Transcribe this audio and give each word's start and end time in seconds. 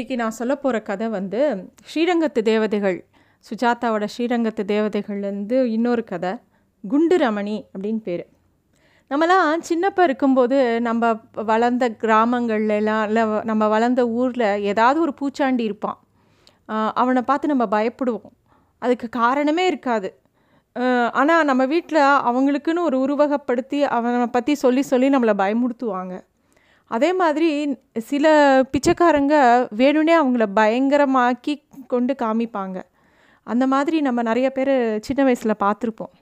இன்றைக்கி 0.00 0.16
நான் 0.20 0.36
சொல்ல 0.36 0.54
போகிற 0.56 0.76
கதை 0.82 1.06
வந்து 1.14 1.40
ஸ்ரீரங்கத்து 1.88 2.40
தேவதைகள் 2.42 2.96
சுஜாதாவோட 3.44 4.04
ஸ்ரீரங்கத்து 4.12 4.62
தேவதைகள்லேருந்து 4.70 5.56
இன்னொரு 5.72 6.02
கதை 6.10 6.30
குண்டு 6.84 7.16
ரமணி 7.22 7.56
அப்படின்னு 7.72 8.00
பேர். 8.06 8.22
நம்மலாம் 9.10 9.64
சின்னப்ப 9.70 10.06
இருக்கும்போது 10.08 10.58
நம்ம 10.86 11.10
வளர்ந்த 11.50 11.88
கிராமங்கள்லாம் 12.04 13.04
இல்லை 13.10 13.24
நம்ம 13.50 13.68
வளர்ந்த 13.74 14.04
ஊரில் 14.20 14.46
ஏதாவது 14.72 15.00
ஒரு 15.00 15.14
பூச்சாண்டி 15.20 15.66
இருப்பான். 15.68 15.98
அவனை 17.02 17.24
பார்த்து 17.30 17.52
நம்ம 17.54 17.66
பயப்படுவோம். 17.76 18.34
அதுக்கு 18.82 19.08
காரணமே 19.20 19.66
இருக்காது. 19.66 20.10
ஆனால் 21.20 21.46
நம்ம 21.52 21.66
வீட்டில் 21.74 22.02
அவங்களுக்குன்னு 22.30 22.88
ஒரு 22.88 22.98
உருவகப்படுத்தி 23.04 23.80
அவனை 23.98 24.30
பற்றி 24.38 24.54
சொல்லி 24.64 24.84
சொல்லி 24.92 25.10
நம்மளை 25.16 25.36
பயமுறுத்துவாங்க. 25.44 26.16
அதே 26.90 27.10
மாதிரி 27.20 27.48
சில 28.10 28.26
பிச்சைக்காரங்க 28.72 29.34
வேணும்னே 29.80 30.14
அவங்கள 30.20 30.46
பயங்கரமாக்கி 30.60 31.54
கொண்டு 31.92 32.12
காமிப்பாங்க. 32.22 32.78
அந்த 33.46 33.64
மாதிரி 33.72 33.98
நம்ம 34.06 34.20
நிறைய 34.28 34.48
பேர் 34.56 34.72
சின்ன 35.06 35.20
வயசில் 35.28 35.62
பார்த்துருப்போம். 35.64 36.12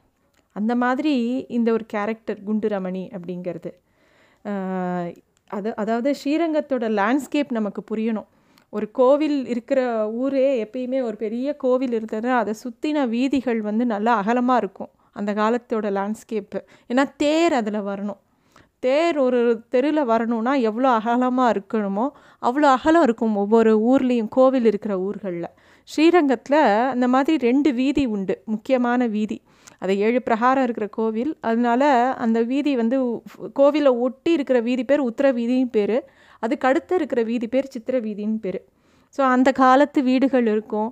அந்த 0.57 0.73
மாதிரி 0.83 1.15
இந்த 1.57 1.69
ஒரு 1.77 1.85
கேரக்டர் 1.95 2.39
குண்டு 2.49 2.69
ரமணி 2.75 3.05
அப்படிங்கிறது. 3.17 3.71
அது 5.51 5.69
அதாவது 5.83 6.11
ஸ்ரீரங்கத்தோட 6.21 6.87
லேண்ட்ஸ்கேப் 7.01 7.57
நமக்கு 7.59 7.83
புரியணும். 7.91 8.29
ஒரு 8.73 8.87
கோவில் 8.99 9.39
இருக்கிற 9.53 9.81
ஊரே 10.23 10.49
எப்பயுமே 10.65 10.99
ஒரு 11.09 11.17
பெரிய 11.25 11.57
கோவில் 11.65 11.95
இருந்ததுன்னா 11.99 12.35
அதை 12.43 12.55
சுற்றின 12.65 13.05
வீதிகள் 13.15 13.61
வந்து 13.69 13.85
நல்லா 13.95 14.15
அகலமாக 14.23 14.63
இருக்கும். 14.63 14.91
அந்த 15.19 15.31
காலத்தோட 15.41 15.87
லேண்ட்ஸ்கேப்பு 15.99 16.61
ஏன்னா 16.91 17.05
தேர் 17.23 17.55
அதில் 17.61 17.87
வரணும். 17.91 18.21
தேர் 18.83 19.17
ஒரு 19.27 19.39
தெருவில் 19.73 20.09
வரணும்னா 20.11 20.53
எவ்வளோ 20.69 20.89
அகலமாக 20.99 21.53
இருக்கணுமோ 21.55 22.07
அவ்வளோ 22.43 22.67
அகலம் 22.77 23.05
இருக்கும் 23.07 23.35
ஒவ்வொரு 23.43 23.73
ஊர்லேயும் 23.91 24.31
கோவில் 24.37 24.69
இருக்கிற 24.71 24.95
ஊர்களில். 25.07 25.49
ஸ்ரீரங்கத்தில் 25.89 26.61
அந்த 26.93 27.07
மாதிரி 27.15 27.37
ரெண்டு 27.49 27.71
வீதி 27.81 28.05
உண்டு 28.17 28.35
முக்கியமான 28.53 29.01
வீதி. 29.17 29.39
அது 29.83 29.93
ஏழு 30.07 30.21
பிரகாரம் 30.29 30.65
இருக்கிற 30.67 30.87
கோவில். 30.99 31.33
அதனால 31.49 31.83
அந்த 32.25 32.39
வீதி 32.53 32.73
வந்து 32.83 32.97
கோவிலை 33.61 33.93
ஒட்டி 34.07 34.31
இருக்கிற 34.39 34.61
வீதி 34.69 34.85
பேர் 34.91 35.07
உத்தர 35.11 35.27
வீதின்னு 35.39 35.71
பேர். 35.77 35.99
அதுக்கு 36.43 36.69
அடுத்து 36.71 36.95
இருக்கிற 37.01 37.21
வீதி 37.31 37.47
பேர் 37.55 37.73
சித்திர 37.75 37.99
வீதின்னு 38.07 38.41
பேர். 38.47 38.61
ஸோ 39.19 39.23
அந்த 39.35 39.49
காலத்து 39.63 40.01
வீடுகள் 40.09 40.49
இருக்கும். 40.55 40.91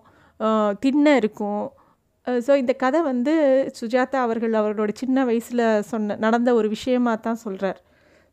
திண்ணை 0.84 1.12
இருக்கும். 1.23 1.64
ஸோ 2.27 2.53
இந்த 2.57 2.73
கதை 2.75 3.01
வந்து 3.03 3.35
சுஜாதா 3.81 4.21
அவர்கள் 4.27 4.55
அவர்களோட 4.61 4.93
சின்ன 4.95 5.25
வயசில் 5.25 5.67
சொன்ன 5.91 6.17
நடந்த 6.25 6.51
ஒரு 6.55 6.69
விஷயமாக 6.69 7.19
தான் 7.27 7.43
சொல்கிறார் 7.45 7.79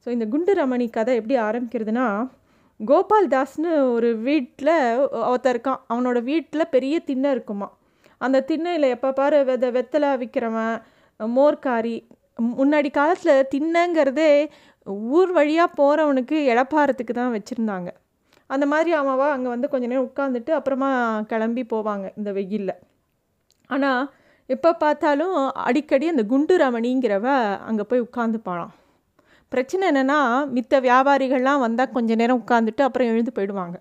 ஸோ 0.05 0.09
இந்த 0.09 0.25
குண்டு 0.25 0.53
ரமணி 0.53 0.85
கதை 0.89 1.13
எப்படி 1.19 1.35
ஆரம்பிக்கிறதுனா 1.39 2.05
கோபால் 2.79 3.27
தாஸ்னு 3.33 3.71
ஒரு 3.95 4.09
வீட்டில் 4.27 4.71
ஒருத்தர் 5.29 5.53
இருக்கான். 5.55 5.81
அவனோட 5.91 6.19
வீட்டில் 6.29 6.71
பெரிய 6.75 6.95
திண்ணை 6.99 7.29
இருக்குமா. 7.31 7.67
அந்த 8.21 8.37
திண்ணையில் 8.49 8.87
எப்போ 8.95 9.09
பாரு 9.11 9.37
வெத 9.49 9.69
வெத்தலை 9.77 10.09
விற்கிறவன் 10.21 10.75
மோர்காரி. 11.19 11.95
முன்னாடி 12.59 12.89
காலத்தில் 12.91 13.47
திண்ணைங்கிறதே 13.53 14.31
ஊர் 15.17 15.31
வழியாக 15.31 15.75
போகிறவனுக்கு 15.79 16.37
இழப்பாரத்துக்கு 16.51 17.13
தான் 17.13 17.35
வச்சுருந்தாங்க. 17.35 17.89
அந்த 18.49 18.65
மாதிரி 18.65 18.91
அவன் 19.01 19.35
அங்கே 19.35 19.49
வந்து 19.55 19.71
கொஞ்ச 19.73 19.85
நேரம் 19.91 20.09
உட்காந்துட்டு 20.09 20.51
அப்புறமா 20.59 20.89
கிளம்பி 21.31 21.63
போவாங்க 21.73 22.05
இந்த 22.19 22.31
வெயிலில். 22.31 22.75
ஆனால் 23.69 24.03
எப்போ 24.49 24.69
பார்த்தாலும் 24.83 25.35
அடிக்கடி 25.67 26.05
அந்த 26.13 26.23
குண்டு 26.31 26.55
ரமணிங்கிறவ 26.63 27.27
அங்கே 27.69 27.83
போய் 27.89 28.05
உட்காந்துப்பாளாம் 28.07 28.73
பிரச்சனை 29.51 29.83
என்னென்னா 29.91 30.19
மித்த 30.55 30.79
வியாபாரிகள்லாம் 30.85 31.63
வந்தால் 31.65 31.91
கொஞ்ச 31.95 32.15
நேரம் 32.21 32.39
உட்காந்துட்டு 32.43 32.83
அப்புறம் 32.85 33.09
எழுந்து 33.11 33.31
போயிடுவாங்க. 33.35 33.77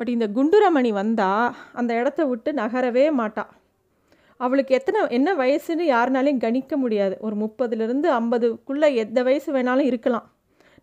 பட் 0.00 0.10
இந்த 0.14 0.26
குண்டு 0.36 0.56
ரமணி 0.64 0.90
வந்தால் 1.00 1.54
அந்த 1.80 1.90
இடத்த 2.00 2.20
விட்டு 2.30 2.50
நகரவே 2.60 3.04
மாட்டா. 3.20 3.44
அவளுக்கு 4.40 4.72
எத்தனை 4.78 5.00
என்ன 5.18 5.30
வயசுன்னு 5.40 5.84
யாருனாலையும் 5.94 6.42
கணிக்க 6.44 6.76
முடியாது. 6.76 7.14
ஒரு 7.26 7.36
முப்பதுலேருந்து 7.42 8.08
ஐம்பதுக்குள்ளே 8.20 8.88
எந்த 9.02 9.18
வயசு 9.28 9.50
வேணாலும் 9.56 9.88
இருக்கலாம். 9.90 10.26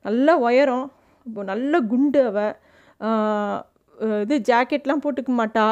நல்ல 0.06 0.38
உயரம் 0.47 0.85
இப்போ 1.25 1.41
நல்ல 1.51 1.73
குண்டு 1.91 2.19
அவள் 2.29 2.53
இது 4.23 4.35
ஜாக்கெட்லாம் 4.50 5.03
போட்டுக்க 5.03 5.31
மாட்டா. 5.39 5.66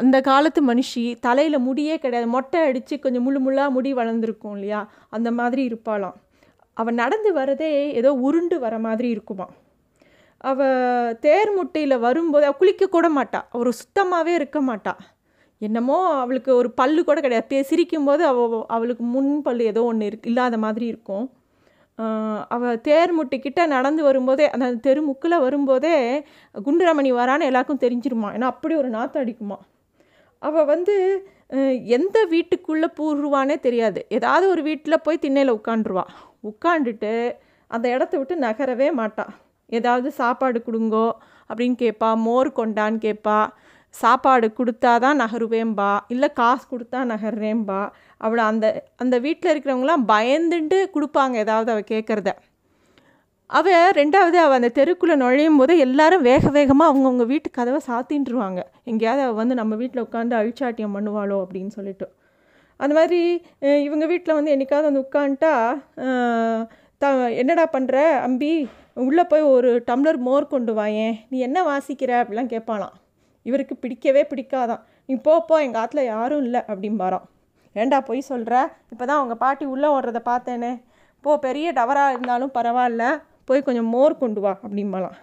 அந்த 0.00 0.16
காலத்து 0.20 0.60
மனுஷி 0.70 1.04
தலையில் 1.26 1.64
முடியே 1.68 1.96
கிடையாது. 2.04 2.28
மொட்டை 2.36 2.60
அடித்து 2.68 2.94
கொஞ்சம் 2.98 3.24
முள்ளு 3.26 3.40
முள்ளாக 3.46 3.74
முடி 3.76 3.90
வளர்ந்துருக்கும் 3.94 4.54
இல்லையா? 4.56 4.80
அந்த 5.08 5.30
மாதிரி 5.40 5.62
இருப்பாளாம். 5.68 6.16
அவள் 6.76 7.00
நடந்து 7.02 7.30
வரதே 7.38 7.72
ஏதோ 8.00 8.10
உருண்டு 8.26 8.56
வர 8.64 8.74
மாதிரி 8.78 9.08
இருக்குமா. 9.08 9.46
அவள் 10.44 11.16
தேர் 11.20 11.50
முட்டையில் 11.56 12.02
வரும்போது 12.06 12.44
அவள் 12.46 12.60
குளிக்க 12.60 12.88
கூட 12.96 13.06
ஒரு 13.60 13.70
சுத்தமாகவே 13.80 14.34
இருக்க 14.40 14.60
மாட்டாள் 14.60 15.00
என்னமோ 15.60 15.96
அவளுக்கு 16.22 16.50
ஒரு 16.56 16.68
பல்லு 16.80 17.00
கூட 17.04 17.18
கிடையாது. 17.20 17.64
சிரிக்கும்போது 17.70 18.22
அவ 18.30 18.64
அவளுக்கு 18.68 19.04
முன் 19.14 19.32
பல்லு 19.46 19.62
ஏதோ 19.64 19.82
ஒன்று 19.90 20.08
இருக்கு 20.10 20.30
இல்லாத 20.30 20.58
மாதிரி 20.64 20.86
இருக்கும். 20.86 21.24
அவள் 21.98 22.42
அவ 22.54 22.72
தேர் 22.88 23.12
முட்டிக்கிட்ட 23.18 23.60
நடந்து 23.74 24.02
வரும்போதே 24.02 24.46
அந்த 24.54 24.66
தெரு 24.86 25.00
முக்கில் 25.08 25.42
வரும்போதே 25.44 25.96
குண்டுரமணி 26.66 27.10
வரான்னு 27.20 27.48
எல்லாருக்கும் 27.50 27.82
தெரிஞ்சிருமா? 27.84 28.28
ஏன்னா 28.36 28.48
அப்படி 28.52 28.74
ஒரு 28.82 28.90
நாற்றம் 28.96 29.22
அடிக்குமா? 29.24 29.58
அவள் 30.42 30.68
வந்து 30.72 30.94
எந்த 31.96 32.18
வீட்டுக்குள்ளே 32.32 32.88
பூருவானே 32.98 33.56
தெரியாது. 33.66 34.00
ஏதாவது 34.08 34.46
ஒரு 34.54 34.62
வீட்டில் 34.62 35.02
போய் 35.06 35.22
திண்ணையில் 35.24 35.56
உட்காண்டுருவா 35.58 36.04
உட்காந்துட்டு 36.50 37.12
அந்த 37.70 37.86
இடத்த 37.94 38.14
விட்டு 38.18 38.34
நகரவே 38.46 38.88
மாட்டாள் 39.00 39.32
ஏதாவது 39.72 40.08
சாப்பாடு 40.20 40.58
கொடுங்கோ 40.66 41.06
அப்படின்னு 41.50 41.76
கேட்பா 41.84 42.10
மோர் 42.26 42.48
கொண்டான்னு 42.58 42.98
கேட்பா 43.06 43.38
சாப்பாடு 43.94 44.46
கொடுத்தா 44.58 44.92
தான் 45.04 45.20
நகருவேம்பா 45.22 45.92
இல்லை 46.14 46.28
காசு 46.40 46.64
கொடுத்தா 46.72 46.98
நகர்றேம்பா 47.12 47.80
அவளை 48.26 48.42
அந்த 48.50 48.66
அந்த 49.02 49.16
வீட்டில் 49.26 49.52
இருக்கிறவங்களாம் 49.52 50.04
பயந்துட்டு 50.12 50.78
கொடுப்பாங்க 50.96 51.36
ஏதாவது 51.44 51.72
அவள் 51.74 51.90
கேட்குறத 51.94 52.32
அவள் 53.50 53.92
ரெண்டாவது 53.98 54.38
அவள் 54.44 54.58
அந்த 54.60 54.70
தெருக்குள்ளே 54.78 55.14
நுழையும் 55.22 55.58
போது 55.60 55.74
எல்லாரும் 55.86 56.24
வேக 56.30 56.50
வேகமாக 56.56 56.90
அவங்கவுங்க 56.90 57.24
வீட்டு 57.32 57.48
கதவை 57.50 57.80
சாத்தின்ட்டுருவாங்க 57.86 58.60
எங்கேயாவது 58.90 59.22
அவள் 59.26 59.38
வந்து 59.40 59.54
நம்ம 59.60 59.76
வீட்டில் 59.82 60.04
உட்காந்து 60.06 60.34
அழிச்சாட்டியம் 60.40 60.96
பண்ணுவாளோ 60.96 61.38
அப்படின்னு 61.44 61.72
சொல்லிட்டு. 61.78 62.06
அந்த 62.80 62.92
மாதிரி 62.98 63.20
இவங்க 63.86 64.04
வீட்டில் 64.12 64.36
வந்து 64.38 64.52
என்னைக்காவது 64.54 64.88
வந்து 64.90 65.04
உட்காந்துட்டா 65.06 65.54
த 67.02 67.06
என்னடா 67.40 67.64
பண்ணுற 67.74 67.96
அம்பி? 68.26 68.52
உள்ளே 69.06 69.24
போய் 69.32 69.50
ஒரு 69.54 69.70
டம்ளர் 69.88 70.18
மோர் 70.28 70.52
கொண்டு 70.54 70.72
வாயேன் 70.78 71.14
நீ 71.30 71.38
என்ன 71.48 71.58
வாசிக்கிற? 71.70 72.12
அப்படிலாம் 72.22 72.52
கேட்பாளாம். 72.54 72.94
இவருக்கு 73.42 73.76
பிடிக்கவே 73.76 74.22
பிடிக்காதான். 74.30 74.82
நீ 75.06 75.14
போப்போ 75.14 75.46
போ 75.48 75.56
எங்கள் 75.66 75.80
ஆற்றுல 75.82 76.04
யாரும் 76.04 76.42
இல்லை 76.46 76.60
அப்படிம்பாராம். 76.70 77.26
ஏண்டா 77.76 78.00
பொய் 78.00 78.20
சொல்கிற 78.20 78.54
இப்போ 78.92 79.04
தான் 79.06 79.20
உங்கள் 79.22 79.40
பாட்டி 79.42 79.64
உள்ளே 79.64 79.88
ஓடுறத 79.88 80.20
பார்த்தேனே. 80.30 80.72
போ 81.24 81.38
பெரிய 81.38 81.72
டவராக 81.72 82.14
இருந்தாலும் 82.14 82.52
பரவாயில்ல. 82.54 83.04
போய் 83.44 83.66
கொஞ்சம் 83.66 83.90
மோர் 83.94 84.20
கொண்டு 84.22 84.40
வா 84.40 84.52
அப்படிம்பாலாம் 84.64 85.16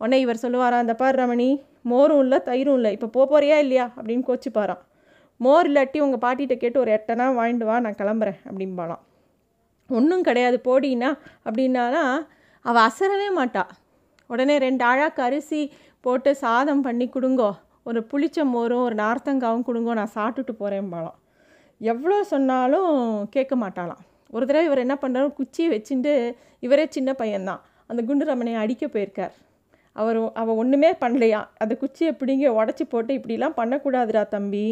உடனே 0.00 0.18
இவர் 0.20 0.42
சொல்லுவாரா 0.42 0.78
அந்த 0.84 0.94
பார் 0.94 1.18
ரமணி? 1.20 1.48
மோரும் 1.90 2.18
இல்லை 2.18 2.38
தயிரும் 2.48 2.76
இல்லை. 2.78 2.90
இப்போ 2.92 3.06
போக 3.06 3.24
போறியா 3.32 3.56
இல்லையா? 3.64 3.86
அப்படின்னு 3.96 4.24
கோச்சிப்பாராம். 4.28 4.82
மோர் 5.36 5.68
இல்லாட்டி 5.68 5.98
உங்கள் 6.00 6.22
பாட்டிகிட்ட 6.24 6.56
கேட்டு 6.56 6.78
ஒரு 6.80 6.90
எட்டனா 6.96 7.26
வாங்கிட்டு 7.38 7.64
வா 7.64 7.76
நான் 7.80 8.00
கிளம்புறேன் 8.00 8.38
அப்படிம்பாலாம் 8.48 9.02
ஒன்றும் 9.90 10.22
கிடையாது 10.22 10.58
போடினா 10.64 11.10
அப்படின்னா 11.46 11.84
அவள் 12.64 12.84
அசரவே 12.88 13.28
மாட்டா. 13.38 13.64
உடனே 14.26 14.58
ரெண்டு 14.58 14.84
அழாக்கு 14.84 15.20
அரிசி 15.20 15.60
போட்டு 16.06 16.30
சாதம் 16.44 16.82
பண்ணி 16.86 17.06
கொடுங்கோ. 17.14 17.50
ஒரு 17.88 18.00
புளிச்ச 18.10 18.44
மோரும் 18.54 18.84
ஒரு 18.86 18.96
நார்த்தங்காவும் 19.04 19.66
கொடுங்கோ 19.68 19.92
நான் 20.00 20.14
சாப்பிட்டுட்டு 20.18 20.54
போகிறேன்பாலாம் 20.62 21.18
எவ்வளோ 21.80 22.18
சொன்னாலும் 22.32 22.90
கேட்க 23.34 23.54
மாட்டாளாம். 23.62 24.02
ஒரு 24.34 24.44
தடவை 24.48 24.66
இவர் 24.68 24.84
என்ன 24.84 24.94
பண்ணுறாரு 25.02 25.28
குச்சியை 25.38 25.68
வச்சுட்டு 25.74 26.12
இவரே 26.66 26.84
சின்ன 26.96 27.10
பையன்தான். 27.18 27.62
அந்த 27.90 28.00
குண்டு 28.08 28.24
ரமணையை 28.30 28.60
அடிக்க 28.64 28.84
போயிருக்கார். 28.86 29.34
அவர் 29.96 30.18
அவள் 30.40 30.58
ஒன்றுமே 30.60 30.90
பண்ணலையா? 31.02 31.40
அந்த 31.62 31.74
குச்சியை 31.82 32.12
பிடிங்க 32.20 32.46
உடச்சி 32.60 32.84
போட்டு 32.92 33.12
இப்படிலாம் 33.18 33.58
பண்ணக்கூடாதுடா 33.60 34.22
தம்பி. 34.34 34.64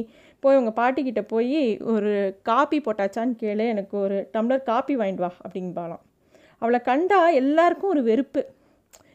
போய் 0.43 0.59
உங்கள் 0.61 0.77
பாட்டிக்கிட்ட 0.81 1.23
போய் 1.33 1.61
ஒரு 1.95 2.12
காப்பி 2.49 2.79
போட்டாச்சான்னு 2.87 3.35
கேளு. 3.43 3.67
எனக்கு 3.75 3.95
ஒரு 4.05 4.17
டம்ளர் 4.35 4.69
காப்பி 4.71 4.97
வாங்கிட்டு 5.01 5.25
வா 5.27 5.33
அப்படிம்பாலாம் 5.47 6.03
அவளை 6.62 6.81
கண்டா 6.89 7.21
எல்லாருக்கும் 7.43 7.93
ஒரு 7.95 8.03
வெறுப்பு. 8.11 8.43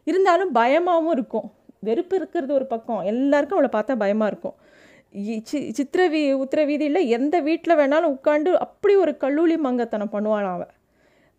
இருந்தாலும் 0.09 0.51
பயமாகவும் 0.51 1.13
இருக்கும். 1.17 1.47
வெறுப்பு 1.79 2.15
இருக்கிறது 2.15 2.53
ஒரு 2.53 2.65
பக்கம். 2.65 2.99
எல்லாருக்கும் 2.99 3.57
அவளை 3.57 3.81
பார்த்தா 3.81 3.95
பயமாக 3.95 4.31
இருக்கும். 4.31 4.53
இ- 5.13 5.39
சி 5.43 5.71
சித்திர 5.71 6.09
வீ 6.09 6.45
உத்திர 6.45 6.65
வீதியில் 6.65 7.05
எந்த 7.05 7.39
வீட்டில் 7.39 7.77
வேணாலும் 7.77 8.17
உட்காந்து 8.23 8.53
அப்படி 8.53 8.95
ஒரு 8.95 9.17
கல்லூலி 9.19 9.57
மங்கத்தனம் 9.57 10.09
பண்ணுவாளாம் 10.11 10.51
அவள் 10.51 10.75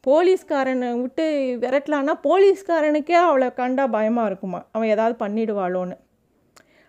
போலீஸ்காரனை 0.06 1.00
விட்டு 1.00 1.56
விரட்டலான்னா 1.60 2.12
போலீஸ்காரனுக்கே 2.22 3.12
அவளை 3.12 3.54
கண்டா 3.54 3.86
பயமாக 3.86 4.26
இருக்குமா? 4.26 4.64
அவன் 4.72 4.88
ஏதாவது 4.88 5.26
பண்ணிடுவாளோன்னு. 5.26 5.96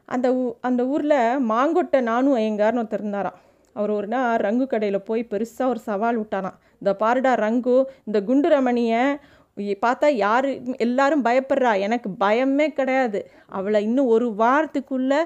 அந்த 0.05 0.31
ஊ 0.31 0.51
அந்த 0.61 0.85
ஊரில் 0.85 1.49
மாங்கொட்டை 1.49 2.01
நானும் 2.01 2.37
ஐயங்கார்னு 2.37 2.85
ஒருத்தர் 2.85 2.93
இருந்தாராம். 2.93 3.39
அவர் 3.73 3.89
ஒரு 3.89 4.07
நாள் 4.07 4.37
ரங்கு 4.37 4.67
கடையில் 4.67 5.01
போய் 5.01 5.27
பெருசாக 5.29 5.65
ஒரு 5.65 5.79
சவால் 5.79 6.21
விட்டாராம். 6.21 6.57
இந்த 6.73 6.95
பாருடா 6.95 7.35
ரங்கு 7.35 7.83
இந்த 8.03 8.21
குண்டு 8.21 8.49
ரமணியை 8.49 9.19
பார்த்தா 9.59 10.07
யார் 10.25 10.47
எல்லாரும் 10.77 11.25
பயப்படுறா. 11.25 11.79
எனக்கு 11.79 12.09
பயமே 12.19 12.67
கிடையாது. 12.67 13.31
அவளை 13.47 13.83
இன்னும் 13.83 14.07
ஒரு 14.07 14.35
வாரத்துக்குள்ளே 14.37 15.21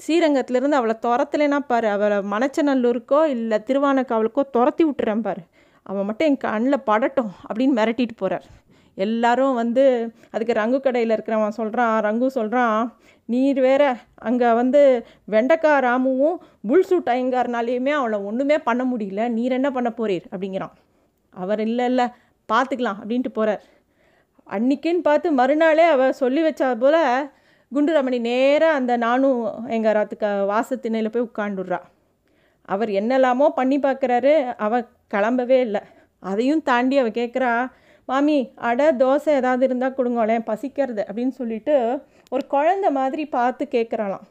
ஸ்ரீரங்கத்துலேருந்து 0.00 0.80
அவளை 0.80 0.96
துரத்தலைன்னா 1.06 1.58
பாரு. 1.66 1.88
அவளை 1.88 2.18
மணச்சநல்லூருக்கோ 2.32 3.24
இல்லை 3.24 3.58
திருவானக்காவலுக்கோ 3.66 4.42
துரத்தி 4.50 4.84
விட்டுறேன் 4.84 5.20
பாரு. 5.20 5.42
அவன் 5.82 6.04
மட்டும் 6.04 6.28
என் 6.28 6.36
கண்ணில் 6.36 6.86
படட்டும் 6.86 7.32
அப்படின்னு 7.46 7.74
மிரட்டிட்டு 7.80 8.14
போகிறார் 8.16 8.46
எல்லாரும் 8.94 9.54
வந்து 9.54 9.84
அதுக்கு 10.30 10.52
ரங்கு 10.52 10.78
கடையில் 10.80 11.14
இருக்கிறவன் 11.16 11.56
சொல்கிறான் 11.58 11.94
ரங்கு 12.04 12.26
சொல்கிறான் 12.26 12.96
நீர் 13.24 13.60
வேற 13.60 13.82
அங்கே 14.14 14.52
வந்து 14.52 15.06
வெண்டைக்காய் 15.24 15.82
ராமுவும் 15.86 16.36
புல்சூட் 16.68 17.10
ஐயங்காரனாலேயுமே 17.14 17.90
அவளை 17.90 18.18
ஒன்றுமே 18.18 18.58
பண்ண 18.58 18.84
முடியல. 18.84 19.28
நீர் 19.28 19.52
என்ன 19.52 19.70
பண்ண 19.70 19.92
போறீர்? 19.96 20.26
அப்படிங்கிறான். 20.32 20.74
அவர் 21.30 21.60
இல்லை 21.60 21.84
இல்லை 21.84 22.06
பார்த்துக்கலாம் 22.52 22.98
அப்படின்ட்டு 23.02 23.32
போகிறார் 23.32 23.62
அன்னைக்குன்னு 24.46 25.02
பார்த்து 25.02 25.28
மறுநாளே 25.32 25.84
அவள் 25.94 26.18
சொல்லி 26.22 26.40
வச்சா 26.44 26.68
போல் 26.82 27.00
குண்டுரமணி 27.72 28.18
நேராக 28.26 28.78
அந்த 28.78 28.92
நானும் 29.04 29.38
எங்கள் 29.76 29.96
ராத்துக்கு 29.96 30.30
வாசத்திணையில் 30.52 31.12
போய் 31.14 31.28
உட்காந்துடுறா 31.28 31.80
அவர் 32.68 32.90
என்னெல்லாமோ 33.00 33.46
பண்ணி 33.58 33.76
பார்க்குறாரு 33.78 34.34
அவள் 34.66 34.84
கிளம்பவே 35.14 35.58
இல்லை. 35.66 35.82
அதையும் 36.22 36.62
தாண்டி 36.62 36.96
அவள் 36.98 37.18
கேட்குறா 37.20 37.52
மாமி 38.08 38.36
அடை 38.68 38.86
தோசை 39.00 39.32
ஏதாவது 39.40 39.64
இருந்தால் 39.68 39.96
கொடுங்களேன் 39.98 40.46
பசிக்கிறது? 40.50 41.02
அப்படின்னு 41.08 41.34
சொல்லிட்டு 41.40 41.74
ஒரு 42.32 42.42
குழந்த 42.54 42.86
மாதிரி 42.90 43.24
பார்த்து 43.36 43.64
கேட்குறாளாம் 43.74 44.26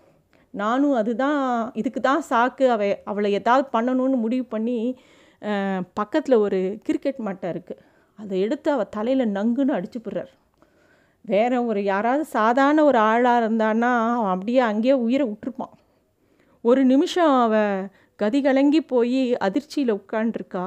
நானும் 0.54 0.96
அதுதான் 1.02 1.40
இதுக்கு 1.82 2.00
தான் 2.02 2.24
சாக்கு 2.30 2.66
அவ 2.76 2.84
அவளை 3.12 3.30
ஏதாவது 3.40 3.66
பண்ணணும்னு 3.76 4.18
முடிவு 4.26 4.46
பண்ணி 4.46 4.78
பக்கத்தில் 5.94 6.44
ஒரு 6.46 6.60
கிரிக்கெட் 6.88 7.22
மட்டை 7.28 7.48
இருக்குது 7.54 7.82
அதை 8.20 8.40
எடுத்து 8.40 8.70
அவள் 8.72 8.94
தலையில் 8.96 9.34
நங்குன்னு 9.36 9.76
அடிச்சு 9.78 10.00
போடுறார் 10.02 10.32
வேற 11.26 11.52
ஒரு 11.64 11.84
யாராவது 11.84 12.24
சாதாரண 12.26 12.80
ஒரு 12.84 12.98
ஆளாக 12.98 13.42
இருந்தான்னா 13.44 13.92
அவன் 14.16 14.34
அப்படியே 14.34 14.60
அங்கேயே 14.60 14.96
உயிரை 15.06 15.26
விட்டுருப்பான். 15.28 15.74
ஒரு 16.64 16.82
நிமிஷம் 16.86 17.36
அவள் 17.42 17.88
கதி 18.20 18.40
கலங்கி 18.42 18.82
போய் 18.82 19.22
அதிர்ச்சியில் 19.38 19.94
உட்காண்டிருக்கா 19.94 20.66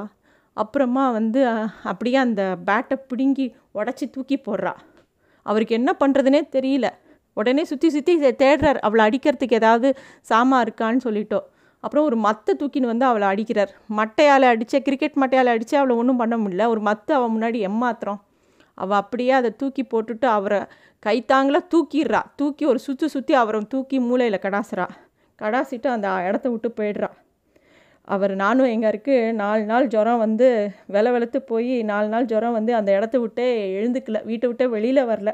அப்புறமா 0.57 1.03
வந்து 1.09 1.41
அப்படியே 1.83 2.15
அந்த 2.15 2.43
பேட்டை 2.67 2.97
பிடுங்கி 3.07 3.45
உடச்சி 3.75 4.05
தூக்கி 4.09 4.37
போடுறா. 4.37 4.73
அவருக்கு 5.45 5.75
என்ன 5.75 5.91
பண்ணுறதுனே 5.99 6.41
தெரியல. 6.55 6.87
உடனே 7.33 7.63
சுற்றி 7.63 7.89
சுற்றி 7.89 8.13
தேடுறார். 8.43 8.79
அவளை 8.87 9.03
அடிக்கிறதுக்கு 9.07 9.59
ஏதாவது 9.61 9.89
சாமா 10.29 10.59
இருக்கான்னு 10.65 11.01
சொல்லிட்டோம். 11.03 11.47
அப்புறம் 11.87 12.07
ஒரு 12.09 12.17
மத்தை 12.27 12.53
தூக்கின்னு 12.61 12.91
வந்து 12.91 13.05
அவளை 13.09 13.27
அடிக்கிறார். 13.33 13.71
மட்டையால் 13.99 14.45
அடித்த 14.53 14.79
கிரிக்கெட் 14.87 15.19
மட்டையால் 15.23 15.53
அடித்து 15.55 15.75
அவளை 15.81 15.95
ஒன்றும் 16.01 16.21
பண்ண 16.23 16.35
முடியல. 16.43 16.65
ஒரு 16.73 16.81
மத்து 16.89 17.11
அவள் 17.17 17.33
முன்னாடி 17.35 17.59
எம்மாத்திரம் 17.69 18.19
அவள் 18.77 18.99
அப்படியே 19.03 19.31
அதை 19.39 19.49
தூக்கி 19.61 19.83
போட்டுட்டு 19.91 20.27
அவரை 20.37 20.59
கைத்தாங்கள 21.05 21.57
தூக்கிடுறா. 21.73 22.21
தூக்கி 22.39 22.63
ஒரு 22.71 22.79
சுற்றி 22.87 23.07
சுற்றி 23.13 23.33
அவரை 23.41 23.59
தூக்கி 23.73 23.99
மூளையில் 24.07 24.43
கடாசுறா. 24.45 24.85
கடாசிட்டு 25.41 25.87
அந்த 25.95 26.09
இடத்த 26.27 26.47
விட்டு 26.49 26.69
போயிடுறா. 26.77 27.09
அவர் 28.13 28.33
நானும் 28.41 28.71
எங்கே 28.73 28.87
இருக்குது 28.91 29.33
நாலு 29.41 29.63
நாள் 29.71 29.87
ஜுரம் 29.93 30.21
வந்து 30.25 30.47
வெலை 30.95 31.09
வெளுத்து 31.15 31.39
போய் 31.51 31.73
நாலு 31.89 32.07
நாள் 32.13 32.29
ஜுரம் 32.31 32.55
வந்து 32.57 32.71
அந்த 32.75 32.91
இடத்த 32.97 33.15
விட்டே 33.23 33.47
எழுந்துக்கல. 33.79 34.19
வீட்டை 34.29 34.47
விட்டே 34.49 34.67
வெளியில் 34.75 35.09
வரல. 35.11 35.31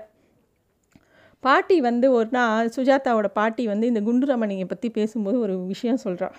பாட்டி 1.44 1.82
வந்து 1.82 2.12
ஒரு 2.12 2.30
நாள் 2.32 2.68
சுஜாதாவோட 2.76 3.28
பாட்டி 3.34 3.68
வந்து 3.68 3.88
இந்த 3.88 4.02
குண்டுரமணியை 4.02 4.66
பற்றி 4.66 4.90
பேசும்போது 4.90 5.40
ஒரு 5.40 5.66
விஷயம் 5.66 6.04
சொல்கிறாள் 6.04 6.38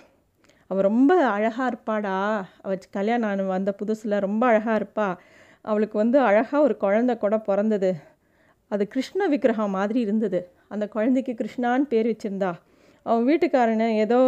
அவள் 0.70 0.82
ரொம்ப 0.82 1.12
அழகாக 1.26 1.66
இருப்பாடா. 1.70 2.44
அவள் 2.62 2.78
கல்யாணம் 2.90 3.46
வந்த 3.46 3.70
புதுசில் 3.82 4.18
ரொம்ப 4.18 4.46
அழகாக 4.46 4.76
இருப்பா. 4.80 5.16
அவளுக்கு 5.60 5.98
வந்து 5.98 6.18
அழகாக 6.20 6.62
ஒரு 6.62 6.76
குழந்த 6.80 7.18
கூட 7.18 7.38
பிறந்தது. 7.38 7.90
அது 8.68 8.88
கிருஷ்ண 8.88 9.26
விக்கிரகம் 9.28 9.70
மாதிரி 9.70 10.00
இருந்தது. 10.00 10.40
அந்த 10.68 10.88
குழந்தைக்கு 10.88 11.32
கிருஷ்ணான்னு 11.34 11.86
பேர் 11.88 12.06
வச்சுருந்தா. 12.06 12.52
அவன் 13.06 13.26
வீட்டுக்காரனை 13.28 13.88
ஏதோ 13.96 14.20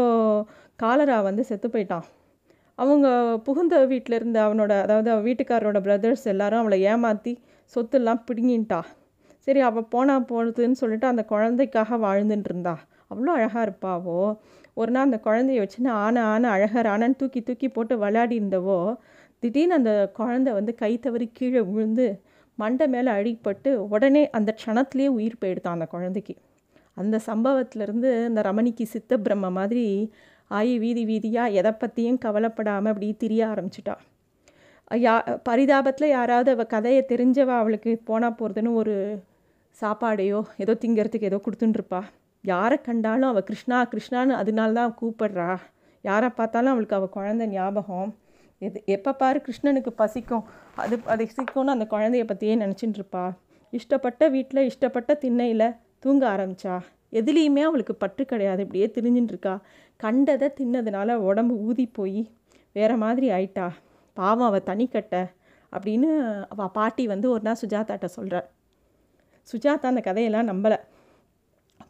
காலரா 0.77 1.23
வந்து 1.23 1.45
செத்து 1.45 1.69
போயிட்டான். 1.69 2.07
அவங்க 2.75 3.09
புகுந்த 3.39 3.87
வீட்டில் 3.87 4.15
இருந்த 4.15 4.39
அவனோட 4.49 4.73
அதாவது 4.83 5.11
அவன் 5.11 5.27
வீட்டுக்காரரோட 5.27 5.81
பிரதர்ஸ் 5.81 6.25
எல்லாரும் 6.25 6.59
அவளை 6.59 6.79
ஏமாற்றி 6.83 7.33
சொத்துலாம் 7.77 8.25
பிடுங்கின்ட்டா 8.31 8.81
சரி 9.47 9.61
அவள் 9.61 9.91
போனால் 9.91 10.29
போனதுன்னு 10.31 10.81
சொல்லிட்டு 10.81 11.07
அந்த 11.07 11.23
குழந்தைக்காக 11.25 11.99
வாழ்ந்துட்டு 11.99 12.51
இருந்தா 12.51 12.75
அவ்வளோ 13.11 13.33
அழகாக 13.33 13.65
இருப்பாவோ 13.67 14.21
ஒரு 14.75 14.91
நாள் 14.91 15.07
அந்த 15.09 15.19
குழந்தைய 15.27 15.63
வச்சுன்னு 15.65 15.91
ஆனை 16.05 16.23
ஆனை 16.33 16.49
அழகர் 16.51 16.89
ஆனன்னு 16.95 17.19
தூக்கி 17.19 17.41
தூக்கி 17.43 17.69
போட்டு 17.69 17.95
விளையாடி 17.99 18.35
இருந்தவோ 18.41 18.79
திடீர்னு 19.43 19.77
அந்த 19.79 19.93
குழந்தை 20.13 20.51
வந்து 20.53 20.73
கை 20.75 20.93
தவறி 20.99 21.27
கீழே 21.33 21.61
விழுந்து 21.71 22.07
மண்டை 22.59 22.87
மேலே 22.87 23.11
அடிப்பட்டு 23.11 23.71
உடனே 23.95 24.23
அந்த 24.31 24.51
க்ஷணத்துலேயே 24.59 25.09
உயிர் 25.09 25.41
போயிடுதான் 25.41 25.77
அந்த 25.77 25.87
குழந்தைக்கு. 25.87 26.35
அந்த 26.97 27.17
சம்பவத்திலேருந்து 27.27 28.11
இந்த 28.29 28.41
ரமணிக்கு 28.43 28.85
சித்த 28.87 29.19
பிரம்ம 29.19 29.47
மாதிரி 29.51 29.87
ஆயி 30.51 30.75
வீதி 30.79 31.03
வீதியாக 31.07 31.57
எதை 31.61 31.73
பற்றியும் 31.73 32.19
கவலைப்படாமல் 32.19 32.93
அப்படி 32.93 33.09
திரிய 33.17 33.43
ஆரம்பிச்சிட்டா. 33.47 33.95
யா 34.91 35.15
பரிதாபத்தில் 35.49 36.09
யாராவது 36.09 36.51
அவள் 36.51 36.73
கதையை 36.75 37.03
தெரிஞ்சவ 37.09 37.51
அவளுக்கு 37.61 37.93
போனால் 38.05 38.37
போகிறதுன்னு 38.39 38.73
ஒரு 38.75 38.95
சாப்பாடையோ 39.83 40.41
ஏதோ 40.57 40.73
திங்கிறதுக்கு 40.83 41.29
ஏதோ 41.31 41.39
கொடுத்துட்டுருப்பா 41.47 42.01
யாரை 42.45 42.77
கண்டாலும் 42.81 43.29
அவள் 43.29 43.47
கிருஷ்ணா 43.49 43.79
கிருஷ்ணான்னு 43.93 44.35
அதனால 44.41 44.73
தான் 44.73 44.95
கூப்பிடுறா. 45.01 45.49
யாரை 46.05 46.29
பார்த்தாலும் 46.29 46.73
அவளுக்கு 46.73 46.97
அவள் 46.99 47.15
குழந்த 47.17 47.45
ஞாபகம். 47.47 48.11
எது 48.63 48.79
எப்போ 48.87 49.11
பாரு 49.13 49.39
கிருஷ்ணனுக்கு 49.47 49.93
பசிக்கும். 50.03 50.45
அது 50.75 50.97
பசிக்கும்னு 51.05 51.75
அந்த 51.75 51.87
குழந்தைய 51.95 52.25
பற்றியே 52.25 52.55
நினச்சிட்டு 52.57 52.99
இருப்பா 53.01 53.25
இஷ்டப்பட்ட 53.73 54.29
வீட்டில் 54.31 54.69
இஷ்டப்பட்ட 54.71 55.15
திண்ணையில் 55.25 55.69
தூங்க 55.99 56.23
ஆரம்பித்தா 56.35 56.75
எதுலேயுமே 57.13 57.63
அவளுக்கு 57.69 57.95
பற்று 57.95 58.23
கிடையாது. 58.25 58.61
இப்படியே 58.67 58.87
திரிஞ்சுட்டுருக்கா 58.97 59.55
கண்டதை 60.01 60.49
தின்னதுனால 60.59 61.15
உடம்பு 61.29 61.55
ஊதி 61.69 61.87
போய் 61.99 62.21
வேறு 62.77 62.97
மாதிரி 62.97 63.27
ஆயிட்டா. 63.31 63.67
பாவம் 64.17 64.49
அவள் 64.51 64.69
தனிக்கட்டை 64.71 65.23
அப்படின்னு 65.73 66.11
அவள் 66.53 66.75
பாட்டி 66.79 67.05
வந்து 67.07 67.27
ஒரு 67.31 67.43
நாள் 67.43 67.61
சுஜாதாட்ட 67.63 68.09
சொல்கிறார் 68.17 68.47
சுஜாதா 69.53 69.89
அந்த 69.93 70.03
கதையெல்லாம் 70.09 70.51
நம்பலை. 70.53 70.79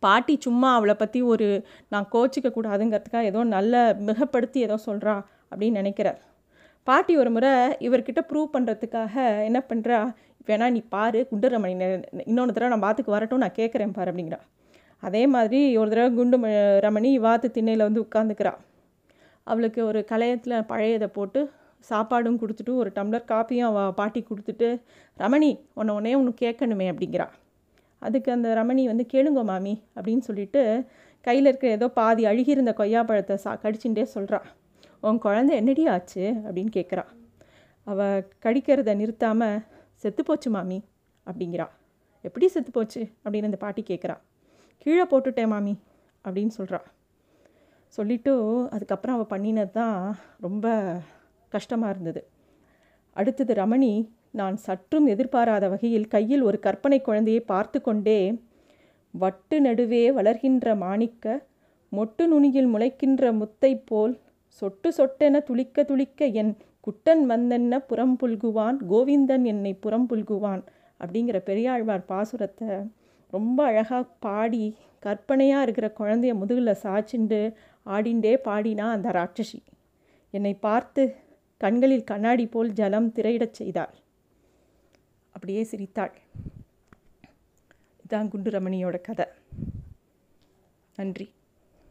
பாட்டி 0.04 0.34
சும்மா 0.46 0.70
அவளை 0.78 0.94
பற்றி 1.00 1.20
ஒரு 1.32 1.46
நான் 1.92 2.08
கோச்சிக்க 2.14 2.48
கூடாதுங்கிறதுக்காக 2.56 3.30
ஏதோ 3.30 3.40
நல்ல 3.56 3.74
மிகப்படுத்தி 4.08 4.58
ஏதோ 4.66 4.76
சொல்கிறா 4.88 5.14
அப்படின்னு 5.50 5.80
நினைக்கிறார். 5.82 6.18
பாட்டி 6.86 7.12
ஒரு 7.22 7.30
முறை 7.36 7.52
இவர்கிட்ட 7.86 8.20
ப்ரூவ் 8.30 8.54
பண்ணுறதுக்காக 8.56 9.14
என்ன 9.48 9.58
பண்ணுறா 9.70 9.98
வேணா 10.48 10.66
நீ 10.74 10.80
பாரு 10.94 11.20
குண்டரமணி 11.30 11.74
இன்னொன்று 12.28 12.54
தடவை 12.56 12.68
நான் 12.72 12.84
பாத்துக்கு 12.84 13.14
வரட்டும் 13.14 13.42
நான் 13.44 13.58
கேட்குறேன் 13.60 13.94
பாரு 13.96 14.10
அப்படிங்கிறா. 14.12 14.40
அதே 15.02 15.22
மாதிரி 15.34 15.60
ஒரு 15.80 15.88
தடவை 15.92 16.10
குண்டு 16.18 16.36
ரமணி 16.86 17.10
வாத்து 17.24 17.48
திண்ணையில் 17.56 17.86
வந்து 17.88 18.04
உட்காந்துக்கிறா 18.06 18.52
அவளுக்கு 19.46 19.80
ஒரு 19.88 20.00
கலையத்தில் 20.10 20.66
பழையதை 20.70 21.08
போட்டு 21.16 21.40
சாப்பாடும் 21.90 22.38
கொடுத்துட்டு 22.42 22.72
ஒரு 22.82 22.90
டம்ளர் 22.98 23.28
காப்பியும் 23.32 23.68
அவள் 23.70 23.96
பாட்டி 23.98 24.20
கொடுத்துட்டு 24.28 24.68
ரமணி 25.22 25.50
உன்னை 25.78 25.92
உடனே 25.98 26.14
ஒன்று 26.20 26.32
கேட்கணுமே 26.44 26.86
அப்படிங்கிறா. 26.92 27.26
அதுக்கு 28.02 28.30
அந்த 28.32 28.48
ரமணி 28.54 28.82
வந்து 28.86 29.04
கேளுங்க 29.12 29.42
மாமி 29.44 29.74
அப்படின்னு 29.96 30.18
சொல்லிட்டு 30.18 30.62
கையில் 31.20 31.46
இருக்கிற 31.46 31.72
ஏதோ 31.72 31.86
பாதி 31.88 32.24
அழுகியிருந்த 32.24 32.72
கொய்யாப்பழத்தை 32.76 33.34
சா 33.34 33.52
கடிச்சுட்டே 33.62 34.04
சொல்கிறா 34.14 34.40
உன் 35.02 35.18
குழந்த 35.22 35.52
என்னடி 35.52 35.82
ஆச்சு? 35.86 36.22
அப்படின்னு 36.46 36.72
கேட்குறா 36.76 37.04
அவள் 37.86 38.28
கடிக்கிறத 38.44 38.94
நிறுத்தாமல் 38.96 39.58
செத்துப்போச்சு 40.02 40.48
மாமி 40.48 40.78
அப்படிங்கிறா. 41.26 41.66
எப்படி 42.24 42.46
செத்துப்போச்சு 42.54 43.02
அப்படின்னு 43.24 43.48
அந்த 43.50 43.56
பாட்டி 43.56 43.82
கேட்குறா 43.82 44.16
கீழே 44.78 45.04
போட்டுட்டேன் 45.04 45.52
மாமி 45.54 45.74
அப்படின்னு 46.24 46.52
சொல்கிறா 46.58 46.80
சொல்லிவிட்டு 47.98 48.32
அதுக்கப்புறம் 48.70 49.16
அவள் 49.16 49.32
பண்ணினது 49.34 49.70
தான் 49.70 49.98
ரொம்ப 50.40 50.66
கஷ்டமாக 51.52 51.92
இருந்தது. 51.92 52.20
அடுத்தது 53.16 53.52
ரமணி 53.54 53.92
நான் 54.36 54.56
சற்றும் 54.66 55.06
எதிர்பாராத 55.06 55.64
வகையில் 55.68 56.08
கையில் 56.08 56.42
ஒரு 56.42 56.58
கற்பனை 56.58 56.98
குழந்தையை 57.00 57.42
பார்த்து 57.52 57.78
கொண்டே 57.80 58.20
வட்டு 59.14 59.56
நடுவே 59.60 60.04
வளர்கின்ற 60.10 60.74
மாணிக்க 60.76 61.36
மொட்டு 61.92 62.24
நுனியில் 62.26 62.70
முளைக்கின்ற 62.74 63.32
முத்தை 63.32 63.72
போல் 63.84 64.14
சொட்டு 64.62 64.88
சொட்டென 64.92 65.40
துளிக்க 65.40 65.84
துளிக்க 65.84 66.26
என் 66.40 66.52
குட்டன் 66.86 67.22
வந்தென்ன 67.26 67.78
புறம் 67.86 68.16
புல்குவான் 68.20 68.76
கோவிந்தன் 68.90 69.44
என்னை 69.44 69.72
புறம் 69.84 70.06
புல்குவான் 70.08 70.62
அப்படிங்கிற 71.00 71.38
பெரியாழ்வார் 71.48 72.08
பாசுரத்தை 72.08 72.70
ரொம்ப 73.32 73.58
அழகாக 73.64 74.02
பாடி 74.18 74.64
கற்பனையாக 75.02 75.64
இருக்கிற 75.66 75.86
குழந்தைய 75.98 76.32
முதுகில் 76.34 76.80
சாய்ச்சிண்டு 76.82 77.40
ஆடிண்டே 77.86 78.34
பாடினா 78.44 78.86
அந்த 78.92 79.08
ராட்சசி. 79.10 79.60
என்னை 80.34 80.54
பார்த்து 80.66 81.02
கண்களில் 81.60 82.04
கண்ணாடி 82.04 82.46
போல் 82.46 82.70
ஜலம் 82.72 83.08
திரையிடச் 83.12 83.58
செய்தாள். 83.60 83.94
அப்படியே 85.36 85.62
சிரித்தாள். 85.62 86.18
இதான் 88.08 88.28
குண்டு 88.28 88.50
ரமணியோட 88.50 89.00
கதை. 89.00 89.26
நன்றி. 90.96 91.32